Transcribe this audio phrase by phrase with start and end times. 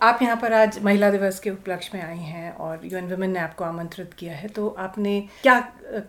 [0.00, 3.38] आप यहाँ पर आज महिला दिवस के उपलक्ष्य में आई हैं और यूएन वुमेन ने
[3.38, 5.58] आपको आमंत्रित किया है तो आपने क्या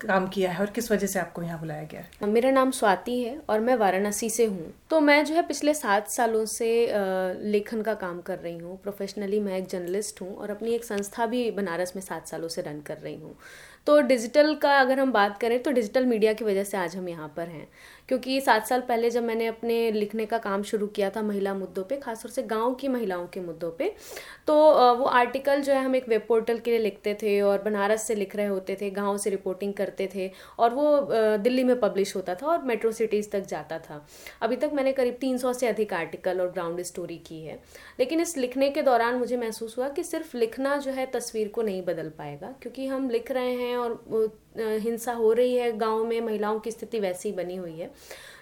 [0.01, 2.27] काम किया है और किस वजह से आपको यहाँ बुलाया गया है?
[2.29, 6.09] मेरा नाम स्वाति है और मैं वाराणसी से हूँ। तो मैं जो है पिछले सात
[6.09, 6.69] सालों से
[7.43, 11.25] लेखन का काम कर रही हूँ। प्रोफेशनली मैं एक जर्नलिस्ट हूँ और अपनी एक संस्था
[11.25, 13.35] भी बनारस में सात सालों से रन कर रही हूँ।
[13.87, 17.09] तो डिजिटल का अगर हम बात करें तो डिजिटल मीडिया की वजह से आज हम
[17.09, 17.67] यहाँ पर हैं।
[18.09, 21.83] क्योंकि सात साल पहले जब मैंने अपने लिखने का काम शुरू किया था महिला मुद्दों
[21.83, 23.93] पे, खासतौर से गाँव की महिलाओं के मुद्दों पे
[24.47, 24.55] तो
[24.95, 28.15] वो आर्टिकल जो है हम एक वेब पोर्टल के लिए लिखते थे और बनारस से
[28.15, 32.35] लिख रहे होते थे, गाँव से रिपोर्टिंग करते थे और वो दिल्ली में पब्लिश होता
[32.35, 34.05] था और मेट्रो सिटीज़ तक जाता था।
[34.41, 37.59] अभी तक मैंने करीब तीन सौ से अधिक आर्टिकल और ग्राउंड स्टोरी की है।
[37.99, 41.61] लेकिन इस लिखने के दौरान मुझे महसूस हुआ कि सिर्फ़ लिखना जो है तस्वीर को
[41.61, 44.03] नहीं बदल पाएगा, क्योंकि हम लिख रहे हैं और
[44.59, 47.91] हिंसा हो रही है गाँव में, महिलाओं की स्थिति वैसी बनी हुई है।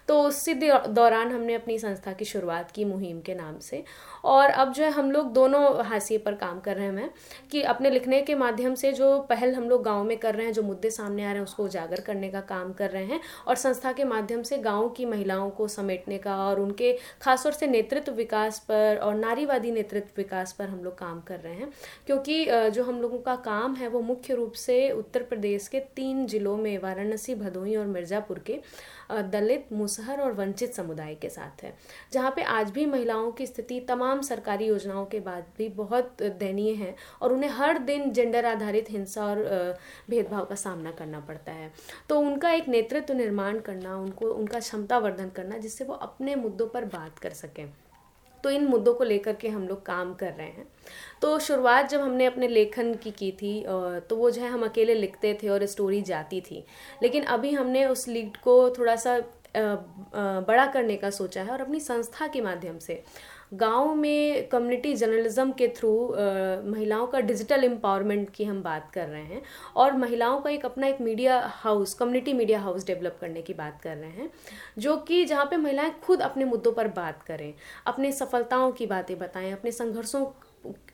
[0.07, 3.83] तो उसी दौरान हमने अपनी संस्था की शुरुआत की मुहिम के नाम से।
[4.25, 7.09] और अब जो है, हम लोग दोनों हाशिए पर काम कर रहे हैं
[7.51, 10.53] कि अपने लिखने के माध्यम से जो पहल हम लोग गाँव में कर रहे हैं,
[10.53, 13.55] जो मुद्दे सामने आ रहे हैं, उसको उजागर करने का काम कर रहे हैं। और
[13.55, 18.11] संस्था के माध्यम से गाँव की महिलाओं को समेटने का और उनके खासतौर से नेतृत्व
[18.11, 21.69] विकास पर और नारीवादी नेतृत्व विकास पर हम लोग काम कर रहे हैं।
[22.05, 26.06] क्योंकि जो हम लोगों का काम है, वो मुख्य रूप से उत्तर प्रदेश के तीन
[26.27, 28.59] जिलों में वाराणसी, भदोही और मिर्ज़ापुर के
[29.11, 31.73] दलित, मुसहर और वंचित समुदाय के साथ है।
[32.13, 36.73] जहाँ पे आज भी महिलाओं की स्थिति, तमाम सरकारी योजनाओं के बाद भी बहुत दयनीय
[36.73, 39.43] है और उन्हें हर दिन जेंडर आधारित हिंसा और
[40.09, 41.71] भेदभाव का सामना करना पड़ता है।
[42.09, 46.67] तो उनका एक नेतृत्व निर्माण करना, उनको, उनका क्षमता वर्धन करना, जिससे वो अपने मुद्दों
[46.67, 47.65] पर बात कर सकें।
[48.43, 50.67] तो इन मुद्दों को लेकर के हम लोग काम कर रहे हैं।
[51.21, 54.93] तो शुरुआत जब हमने अपने लेखन की की थी तो वो जो है हम अकेले
[54.93, 56.63] लिखते थे और स्टोरी जाती थी।
[57.03, 59.19] लेकिन अभी हमने उस लीड को थोड़ा सा
[59.55, 63.03] बड़ा करने का सोचा है और अपनी संस्था के माध्यम से।
[63.53, 65.91] गाँव में कम्युनिटी जर्नलिज्म के थ्रू
[66.65, 69.41] महिलाओं का डिजिटल एम्पावरमेंट की हम बात कर रहे हैं
[69.75, 73.79] और महिलाओं का एक अपना एक media house community media house develop करने की बात
[73.81, 74.29] कर रहे हैं,
[74.77, 77.53] जो कि जहाँ पे महिलाएँ खुद अपने मुद्दों पर बात करें,
[77.85, 80.25] अपने सफलताओं की बातें बताएँ, अपने संघर्षों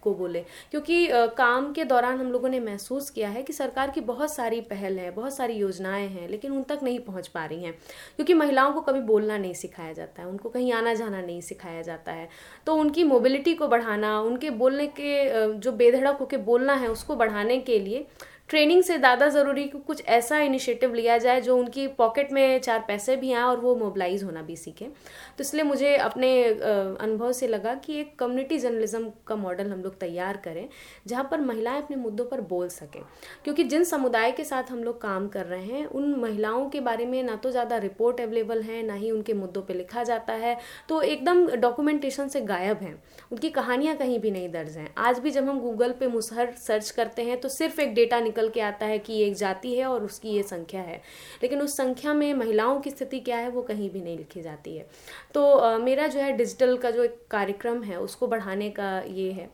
[0.02, 0.40] को बोले।
[0.72, 1.08] क्योंकि
[1.38, 4.98] काम के दौरान हम लोगों ने महसूस किया है कि सरकार की बहुत सारी पहल
[5.00, 7.74] है, बहुत सारी योजनाएँ हैं, लेकिन उन तक नहीं पहुँच पा रही हैं।
[8.16, 11.82] क्योंकि महिलाओं को कभी बोलना नहीं सिखाया जाता है, उनको कहीं आना जाना नहीं सिखाया
[11.82, 12.28] जाता है।
[12.66, 17.58] तो उनकी मोबिलिटी को बढ़ाना, उनके बोलने के जो बेधड़क होकर बोलना है उसको बढ़ाने
[17.60, 18.06] के लिए
[18.54, 22.84] ट्रेनिंग से ज़्यादा ज़रूरी कि कुछ ऐसा इनिशिएटिव लिया जाए जो उनकी पॉकेट में चार
[22.88, 27.48] पैसे भी आए और वो मोबिलाइज होना भी सीखें तो इसलिए मुझे अपने अनुभव से
[27.48, 30.68] लगा कि एक कम्युनिटी जर्नलिज्म का मॉडल हम लोग तैयार करें,
[31.08, 33.02] जहाँ पर महिलाएँ अपने मुद्दों पर बोल सकें।
[33.44, 37.06] क्योंकि जिन समुदाय के साथ हम लोग काम कर रहे हैं, उन महिलाओं के बारे
[37.06, 40.58] में ना तो ज़्यादा रिपोर्ट अवेलेबल है, ना ही उनके मुद्दों पर लिखा जाता है
[40.90, 42.94] तो एकदम डॉक्यूमेंटेशन से गायब हैं।
[43.32, 46.90] उनकी कहानियाँ कहीं भी नहीं दर्ज हैं। आज भी जब हम गूगल पे मुसहर सर्च
[46.92, 50.04] करते हैं तो सिर्फ़ एक डेटा निकल के आता है कि एक जाति है और
[50.04, 51.02] उसकी ये संख्या है।
[51.44, 54.78] लेकिन उस संख्या में महिलाओं की स्थिति क्या है, वो कहीं भी नहीं लिखी जाती
[54.78, 54.88] है।
[55.34, 59.50] तो मेरा जो है डिजिटल का जो एक कार्यक्रम है, उसको बढ़ाने का ये है।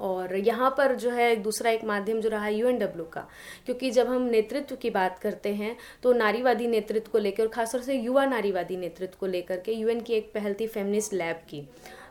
[0.00, 2.68] और यहाँ पर जो है दूसरा एक माध्यम जो रहा है यू
[3.04, 3.26] का।
[3.66, 7.82] क्योंकि जब हम नेतृत्व की बात करते हैं तो नारीवादी नेतृत्व को लेकर और खासतौर
[7.82, 11.62] से युवा नारीवादी नेतृत्व को लेकर के यूएन की एक पहल थी फेमिनिस्ट लैब की।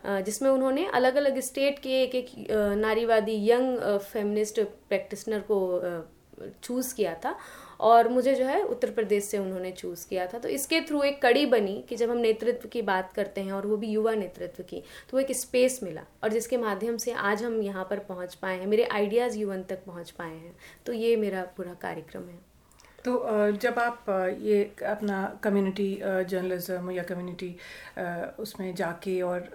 [0.05, 2.29] जिसमें उन्होंने अलग अलग स्टेट के एक एक
[2.77, 6.05] नारीवादी यंग फेमिनिस्ट प्रैक्टिसनर को
[6.63, 7.35] चूज़ किया था
[7.79, 11.21] और मुझे जो है उत्तर प्रदेश से उन्होंने चूज़ किया था। तो इसके थ्रू एक
[11.21, 14.63] कड़ी बनी कि जब हम नेतृत्व की बात करते हैं और वो भी युवा नेतृत्व
[14.63, 18.35] की तो वो एक स्पेस मिला और जिसके माध्यम से आज हम यहाँ पर पहुँच
[18.35, 22.39] पाए हैं, मेरे आइडियाज़ युवन तक पहुँच पाए हैं। तो ये मेरा पूरा कार्यक्रम है।
[23.05, 24.05] तो जब आप
[24.41, 27.49] ये अपना कम्युनिटी जर्नलिज्म या कम्युनिटी
[28.39, 29.49] उसमें जाके और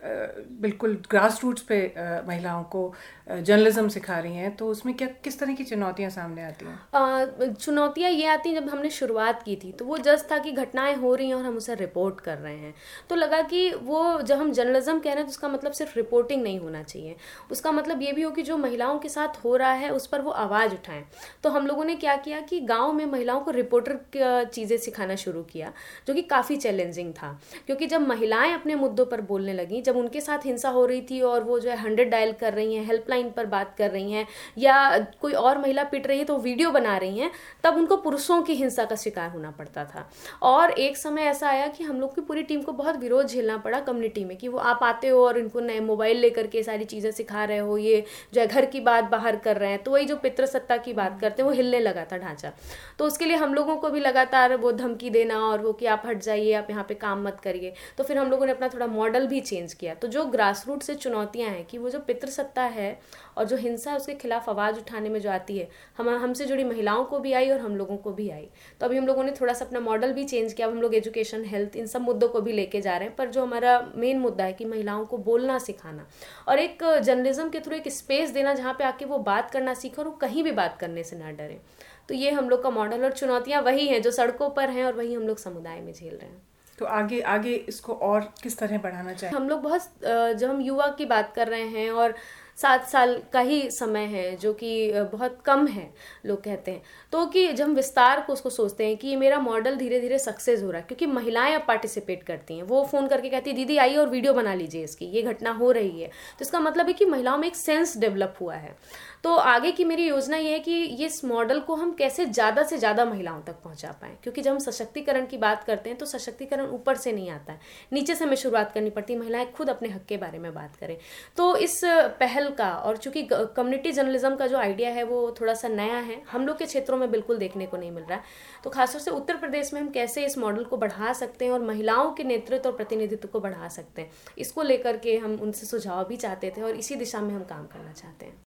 [0.61, 1.81] बिल्कुल ग्रास रूट्स पे
[2.29, 2.93] महिलाओं को
[3.31, 7.53] जर्नलिज्म सिखा रही हैं तो उसमें क्या, किस तरह की चुनौतियाँ सामने आती हैं?
[7.55, 10.95] चुनौतियाँ ये आती हैं जब हमने शुरुआत की थी तो वो जस्ट था कि घटनाएँ
[10.97, 12.75] हो रही हैं और हम उसे रिपोर्ट कर रहे हैं।
[13.11, 16.43] तो लगा कि वो, जब हम जर्नलिज्म कह रहे हैं तो उसका मतलब सिर्फ़ रिपोर्टिंग
[16.43, 17.17] नहीं होना चाहिए।
[17.51, 20.21] उसका मतलब ये भी हो कि जो महिलाओं के साथ हो रहा है, उस पर
[20.21, 21.05] वो आवाज़ उठाएँ।
[21.45, 25.43] तो हम लोगों ने क्या किया कि गाँव में महिलाओं को रिपोर्टर चीज़ें सिखाना शुरू
[25.44, 25.73] किया
[26.06, 27.33] जो कि काफ़ी चैलेंजिंग था।
[27.67, 31.21] क्योंकि जब महिलाएँ अपने मुद्दों पर बोलने लगी जब उनके साथ हिंसा हो रही थी
[31.23, 34.27] और वो जो है हंड्रेड डायल कर रही हैं हेल्पलाइन पर बात कर रही हैं
[34.59, 37.31] या कोई और महिला पिट रही है तो वीडियो बना रही हैं
[37.65, 40.09] तब उनको पुरुषों की हिंसा का शिकार होना पड़ता था।
[40.43, 43.56] और एक समय ऐसा आया कि हम लोग की पूरी टीम को बहुत विरोध झेलना
[43.59, 46.85] पड़ा कम्युनिटी में कि वो आप आते हो और इनको नए मोबाइल लेकर के सारी
[46.85, 48.05] चीज़ें सिखा रहे हो ये
[48.35, 51.21] जो है घर की बात बाहर कर रहे हैं तो वही जो पितृसत्ता की बात
[51.21, 52.53] करते हैं वो हिलने लगा था ढांचा।
[52.99, 55.87] तो उसके उसके लिए हम लोगों को भी लगातार वो धमकी देना और वो कि
[55.87, 58.69] आप हट जाइए, आप यहाँ पे काम मत करिए। तो फिर हम लोगों ने अपना
[58.69, 61.99] थोड़ा मॉडल भी चेंज किया। तो जो ग्रास रूट से चुनौतियाँ हैं कि वो जो
[62.01, 62.91] पितृसत्ता है
[63.37, 65.69] और जो हिंसा है उसके खिलाफ आवाज़ उठाने में जो आती है
[65.99, 68.49] हम हमसे जुड़ी महिलाओं को भी आई और हम लोगों को भी आई।
[68.81, 70.94] तो अभी हम लोगों ने थोड़ा सा अपना मॉडल भी चेंज किया अब हम लोग
[70.94, 74.19] एजुकेशन हेल्थ इन सब मुद्दों को भी लेके जा रहे हैं। पर जो हमारा मेन
[74.19, 76.06] मुद्दा है कि महिलाओं को बोलना सिखाना
[76.49, 80.02] और एक जर्नलिज्म के थ्रू एक स्पेस देना जहाँ पे आके वो बात करना सीखे
[80.02, 81.61] और वो कहीं भी बात करने से ना डरे।
[82.08, 84.93] तो ये हम लोग का मॉडल और चुनौतियाँ वही हैं जो सड़कों पर हैं और
[84.93, 86.40] वही हम लोग समुदाय में झेल रहे हैं।
[86.78, 90.87] तो आगे आगे इसको और किस तरह बढ़ाना चाहिए हम लोग बहुत जब हम युवा
[90.99, 92.14] की बात कर रहे हैं और
[92.62, 95.88] सात साल का ही समय है, जो कि बहुत कम है,
[96.26, 96.82] लोग कहते हैं।
[97.12, 100.62] तो कि जब हम विस्तार को उसको सोचते हैं कि मेरा मॉडल धीरे धीरे सक्सेस
[100.62, 103.76] हो रहा है, क्योंकि महिलाएँ अब पार्टिसिपेट करती हैं। वो फ़ोन करके कहती है, दीदी,
[103.76, 106.93] आइए और वीडियो बना लीजिए इसकी, ये घटना हो रही है। तो इसका मतलब है
[106.93, 108.76] कि महिलाओं में एक सेंस डेवलप हुआ है।
[109.25, 112.62] तो आगे की मेरी योजना ये है कि ये इस मॉडल को हम कैसे ज़्यादा
[112.62, 116.06] से ज़्यादा महिलाओं तक पहुँचा पाएँ। क्योंकि जब हम सशक्तिकरण की बात करते हैं तो
[116.06, 117.61] सशक्तिकरण ऊपर से नहीं आता है।
[117.93, 120.76] नीचे से हमें शुरुआत करनी पड़ती है, महिलाएँ खुद अपने हक के बारे में बात
[120.76, 120.97] करें।
[121.37, 121.81] तो इस
[122.20, 126.20] पहल का और चूँकि कम्युनिटी जर्नलिज्म का जो आइडिया है वो थोड़ा सा नया है,
[126.32, 128.25] हम लोग के क्षेत्रों में बिल्कुल देखने को नहीं मिल रहा है।
[128.64, 131.60] तो खासतौर से उत्तर प्रदेश में हम कैसे इस मॉडल को बढ़ा सकते हैं और
[131.62, 136.04] महिलाओं के नेतृत्व और प्रतिनिधित्व को बढ़ा सकते हैं, इसको लेकर के हम उनसे सुझाव
[136.04, 138.40] भी चाहते थे और इसी दिशा में हम काम करना चाहते हैं।